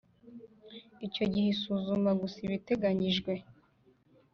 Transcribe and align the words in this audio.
Icyo 1.07 1.23
gihe 1.31 1.47
isuzuma 1.55 2.09
gusa 2.21 2.37
ibiteganyijwe 2.47 3.33